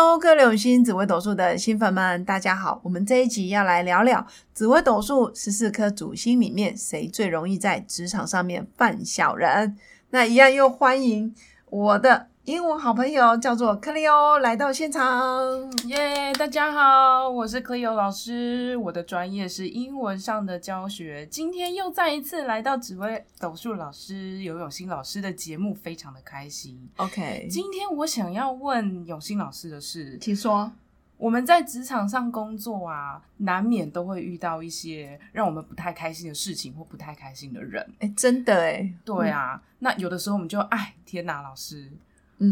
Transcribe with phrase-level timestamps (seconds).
[0.00, 2.80] Hello，各位柳心紫微斗数的新粉们，大家好！
[2.84, 4.24] 我们这一集要来聊聊
[4.54, 9.76] 紫微斗数十四颗主星里面，谁最容易在职场上面犯小人？
[10.10, 11.34] 那一样又欢迎
[11.68, 12.28] 我的。
[12.48, 16.32] 英文好朋友叫做 Cleo 来到现场，耶！
[16.32, 21.26] 大家好，我是 Cleo 老师，我的专业是英文上的教学。
[21.26, 26.88] 今天又再一次来到紫薇斗数老师游永新老师的节目，非常的开心。
[26.96, 30.72] OK，今天我想要问永新老师的是，请说。
[31.18, 37.86] 我们在职场上工作啊，难免都会遇到一些让我们不太开心的事情或不太开心的人。
[37.98, 39.60] 哎，真的哎，对啊。
[39.80, 41.92] 那有的时候我们就哎，天哪，老师。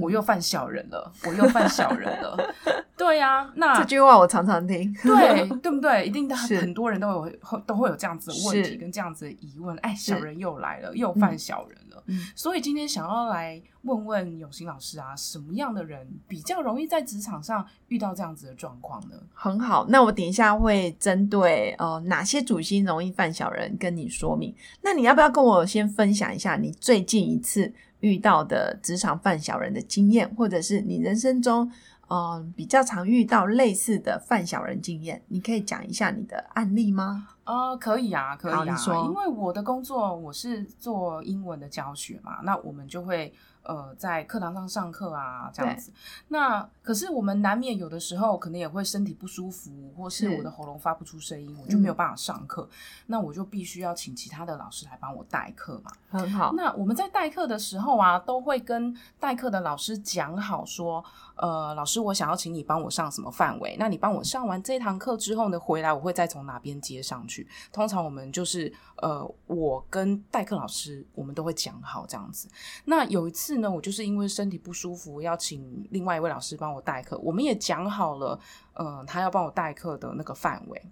[0.00, 2.54] 我又犯小人了，我又犯小人了。
[2.96, 4.94] 对呀，那这句话我常常听。
[5.02, 6.06] 对，对不对？
[6.06, 7.30] 一定很很多人都有
[7.66, 9.76] 都会有这样子的问题跟这样子的疑问。
[9.78, 12.02] 哎，小人又来了，又犯小人了。
[12.36, 19.16] 所以今天想要来问问永兴老师啊，什么样的人比较容易在职场上遇到这样子的状况呢？
[19.34, 24.54] 很好，那我等一下会针对呃哪些主心容易犯小人跟你说明。
[24.82, 27.72] 那你要不要跟我先分享一下你最近一次？
[28.04, 31.72] 遇到的职场犯小人的经验，或者是你人生中，
[32.10, 37.28] 嗯，比较常遇到类似的犯小人经验，你可以讲一下你的案例吗？
[37.44, 43.32] 呃，可以啊，可以啊，因为我的工作我是做英文的教学嘛，那我们就会。
[43.66, 45.90] 呃，在课堂上上课啊，这样子。
[46.28, 52.68] 那可是我们难免有的时候可能也会身体不舒服，或是我的喉咙发不出声音，我就没有办法上课。
[53.06, 55.90] 那我就必须要请其他的老师来帮我代课嘛。
[56.10, 56.52] 很好。
[56.54, 61.02] 那我们在代课的时候啊，都会跟代课的老师讲好说，
[61.36, 63.76] 呃，老师，我想要请你帮我上什么范围？
[63.78, 67.33] 那你帮我上完这堂课之后呢，回来我会再从哪边接上去。
[67.72, 72.46] 通常我们就是呃，我跟代课老师，我们都会讲好这样子。
[72.84, 73.54] 那有一次。
[73.54, 77.16] 呢，我就是因为身体不舒服，要请另外一位老师帮我代课。
[77.18, 78.36] 我们也讲好了，
[78.72, 80.82] 嗯，他要帮我代课的那个范围。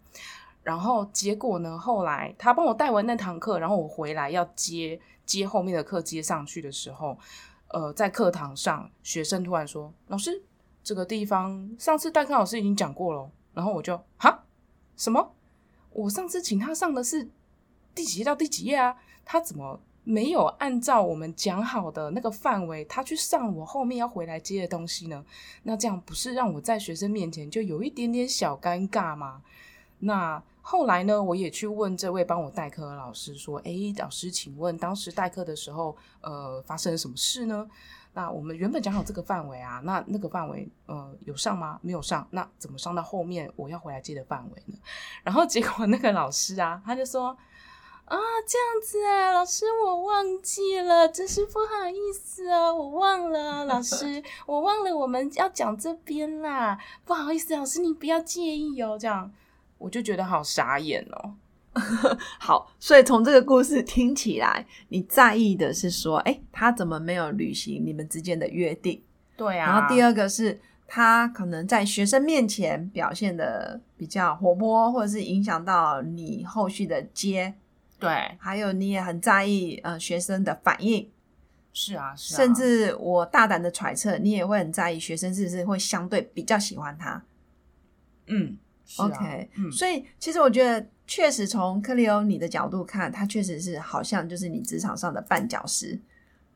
[0.63, 7.19] 然后结果呢，后来他帮我带完那堂课，然后我回来要接接后面的课接上去的时候，
[7.69, 10.43] 呃，在课堂上，学生突然说：“老师，
[10.85, 14.45] 这个地方上次代课老师已经讲过了。”然后我就哈
[14.97, 15.35] 什么？
[15.93, 17.29] 我上次请他上的是
[17.95, 18.97] 第几页到第几页啊？
[19.25, 19.81] 他怎么？
[20.05, 25.25] 没有按照我们讲好的那个范围，他去上我后面要回来接的东西呢？
[25.63, 29.43] 那这样不是让我在学生面前就有一点点小尴尬吗？
[30.01, 37.69] 那后来呢，我也去问这位帮我代课的老师说：“诶，老师，请问当时代课的时候，呃，发生了什么事呢？
[38.15, 41.79] 那我们原本讲好这个范围啊，那那个范围呃有上吗？
[41.83, 44.77] 没有上，那怎么上到后面我要回来接的范围呢？
[45.23, 47.37] 然后结果那个老师啊，他就说。
[48.05, 59.33] 啊，这样子啊，老师，我忘记了，真是不好意思哦，我忘了，老师，我忘了我们要讲这边啦，不好意思，老师，你不要介意哦，这样
[59.79, 61.37] 我就觉得好傻眼哦。
[62.39, 69.03] 好，所以从这个故事听起来，你在意的是说，哎，他怎么没有履行你们之间的约定？
[69.37, 69.67] 对啊。
[69.67, 77.55] 然后第二个是他可能在学生面前表现的比较活泼，或者是影响到你后续的接。
[77.99, 81.09] 对，还有你也很在意呃学生的反应，
[81.73, 87.23] 是啊，是啊，甚至我大胆的揣测，你也会很在意学生是不是会相对比较喜欢他。
[88.27, 88.59] 嗯
[88.99, 90.85] ，OK，嗯，所以其实我觉得
[91.15, 96.01] 确实从克里欧你的角度看，他确实是好像就是你职场上的绊脚石，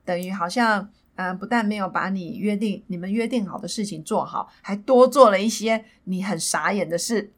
[0.03, 7.31] 等于好像嗯不但没有把你约定你们约定好的事情做好，还多做了一些你很傻眼的事。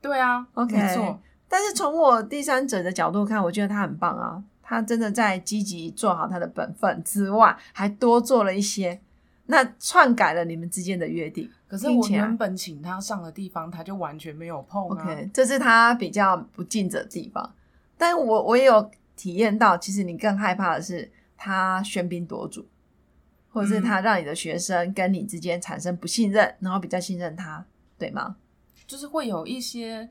[0.00, 1.20] 对啊，OK，没错。
[1.46, 4.42] 但是从我第三者的角度看，我觉得他很棒啊！
[4.62, 8.98] 他真的在积极做好他的本分之外，还多做了一些，
[9.44, 11.50] 那篡改了你们之间的约定。
[11.68, 14.84] 可是我原本请他上的地方，他就完全没有碰。
[14.84, 17.54] OK，这是他比较不尽责的地方。
[17.98, 22.66] 但我我也有体验到，其实你更害怕的是他喧宾夺主，
[23.50, 27.64] 或者是他让你的学生跟你之间产生不信任，然后比较信任他，
[27.98, 28.36] 对吗？
[28.86, 30.08] 就是会有一些。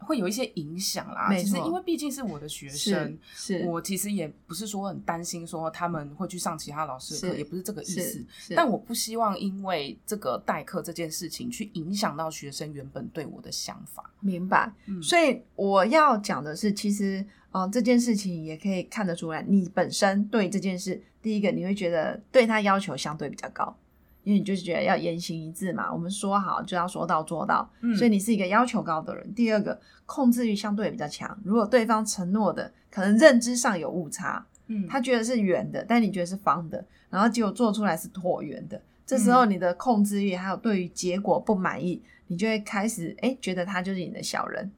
[0.00, 8.24] 会有一些影响啦，其实因为毕竟是我的学生，是我其实也不是说很担心说他们会去上其他老师的课，也不是这个意思。
[8.56, 14.10] 但我不希望因为这个代课这件事情去影响到学生原本对我的想法。
[14.20, 14.72] 明白。
[15.02, 23.76] 所以我要讲的是，其实哦，这件事情也可以看得出来，你本身对这件事，第一个你会觉得对他要求相对比较高，
[24.22, 29.34] 因为你就是觉得要言行一致嘛，我们说好就要说到做到，嗯所以你是一个要求高的人。
[29.34, 44.70] 第二个，控制欲相对比较强，如果对方承诺的可能认知上有误差，嗯，他觉得是圆的，但你觉得是方的，然后结果做出来是椭圆的，这时候你的控制欲还有对于结果不满意，你就会开始哎觉得他就是你的小人。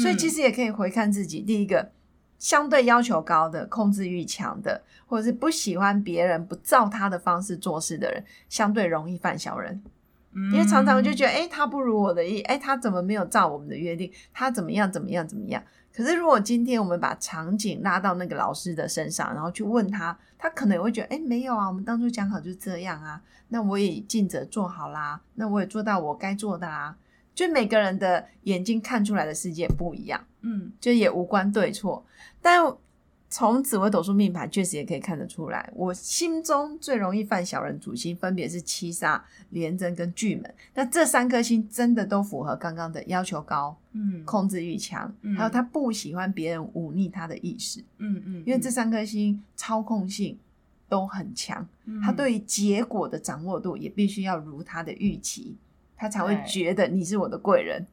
[0.00, 1.90] 所以其实实也可以回看自己，第一个
[2.40, 9.80] 相对要求高的、控制欲强的，或者是不喜欢别人不照他的方式做事的人，相对容易犯小人。
[10.32, 14.10] 因为常常就觉得，哎、他不如我的意，哎、他怎么没有照我们的约定？
[14.32, 15.62] 他怎么样怎么样怎么样？
[15.92, 26.96] 可是如果今天我们把场景拉到那个老师的身上，然后去问他，他可能也会觉得，哎、没有啊，我们当初讲好就是这样啊，那我也尽责做好啦，那我也做到我该做的啦。
[27.46, 30.24] 就每个人的眼睛看出来的世界不一样。
[30.42, 32.04] 嗯就也无关对错。
[32.42, 32.74] 但
[33.28, 40.52] 从紫微斗数命盘确实也可以看得出来，我心中最容易犯小人主星分别是七杀、廉贞跟巨门。
[40.74, 47.84] 那这三颗星真的都符合刚刚的要求高、嗯控制欲强，嗯还有他不喜欢别人忤逆他的意识。
[47.98, 50.36] 嗯嗯，因为这三颗星操控性
[50.88, 55.56] 都很强，嗯他对于结果的掌握度也必须要如他的预期，
[56.00, 57.86] 他才会对觉得你是我的贵人。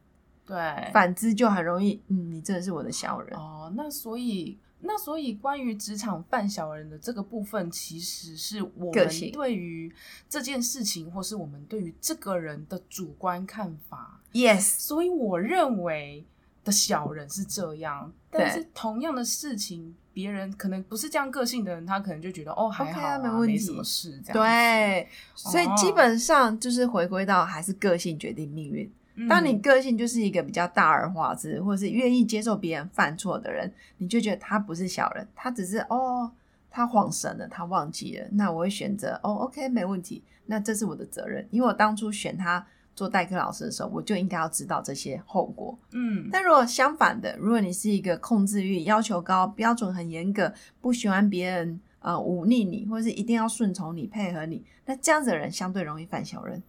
[0.45, 0.56] 对
[0.94, 3.38] 反之就很容易，嗯，你真的是我的小人。
[3.38, 9.94] 哦，那所以那所以关于职场犯小人的这个部分，其实是我们对于
[10.30, 14.21] 这件事情，或是我们对于这个人的主观看法。
[14.31, 16.25] Yes，所以我认为
[16.67, 24.33] 的小人是这样，但是同样的事情，别人可能不是这样个性的人，他可能就觉得哦还 OK 好、啊没问题没什么事这样。
[24.33, 28.85] 对，所以哦基本上就是回归到还是个性决定命运。
[29.19, 36.31] 嗯当你个性就是一个比较大而化之，或者是愿意接受别人犯错的人，你就觉得他不是小人，他只是哦，
[36.69, 38.27] 他晃神了，他忘记了。
[38.33, 42.63] 那我会选择哦，OK，没问题，那这是我的责任，因为我当初选他
[42.97, 45.77] 做代课老师的时候，我就应该要知道这些后果。
[45.91, 50.51] 嗯但如果相反的，如果你是一个控制欲要求高、标准很严格，
[50.81, 56.61] 不喜欢别人呃忤逆你，或者是一定要顺从你、配合你，那这样子的人相对容易犯小人。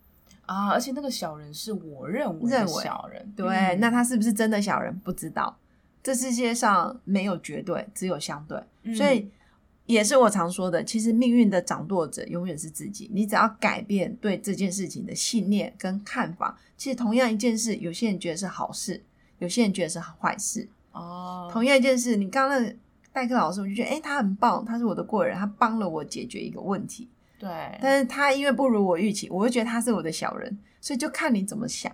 [0.44, 4.94] 啊，而且那个小人是我认为小人，对，嗯那他是不是真的小人？
[4.98, 5.56] 不知道。
[6.02, 9.30] 这世界上没有绝对，只有相对，嗯所以
[9.88, 13.10] 也是我常说的，其实命运的掌舵者永远是自己。
[13.10, 19.02] 你只要改变对这件事情的信念跟看法，其实同样一件事，有些人觉得是好事，
[19.38, 20.68] 有些人觉得是坏事。
[20.92, 22.76] 哦，同样一件事，你刚刚那个
[23.14, 27.08] 代课老师，我就觉得，哎、他很棒，他是我的贵人，他帮了我解决一个问题。
[27.38, 27.48] 对，
[27.80, 31.90] 但是他因为不如我预期，我就觉得他是我的小人，所以就看你怎么想。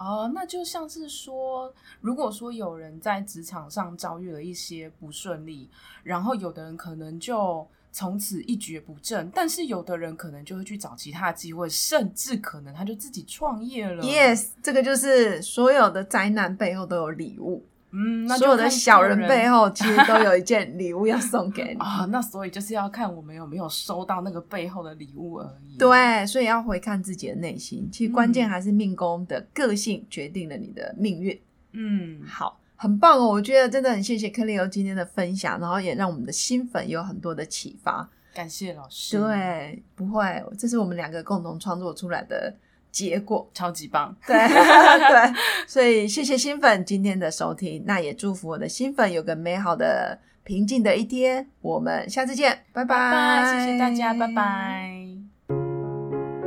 [0.00, 5.68] 哦，那就像是说，如果说有人在职场上遭遇了一些不顺利，
[6.02, 14.02] 然后有的人可能就从此一蹶不振，但是有的人可能就会去找其他机会，甚至可能他就自己创业了。
[14.02, 21.80] Yes，这个就是所有的灾难背后都有礼物，嗯，那所有的小人背后其实都有一件 礼物要送给你。
[21.80, 27.88] 啊，那所以就是要看我们有没有收到那个背后的礼物而已。，对，所以要回看自己的内心。
[27.90, 31.40] 其实关键嗯还是命宫的个性决定了你的命运。
[31.72, 33.28] 嗯，好，很棒哦！
[33.28, 38.08] 我觉得真的很谢谢克里欧今天的分享，然后也让我们的新粉有很多的启发。
[38.32, 42.54] 感谢老师，，对，不会，这是我们两个共同创作出来的
[42.90, 43.48] 结果。
[43.54, 44.14] 超级棒。
[44.26, 45.34] 对 对，
[45.66, 51.46] 所以谢谢新粉今天的收听，那也祝福我的新粉有个美好的、平静的一天。
[51.60, 54.26] 我们下次见，拜拜拜拜，谢谢大家，拜。
[54.28, 54.90] 拜。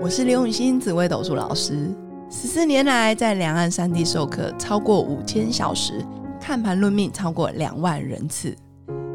[0.01, 1.89] 我是刘永新，紫薇斗数老师。
[2.29, 6.03] 十四年来，在两岸三地授课超过五千小时，
[6.41, 8.55] 看盘论命超过两万人次。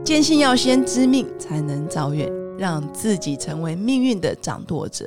[0.05, 5.07] 坚信要先知命，才能造运，让自己成为命运的掌舵者。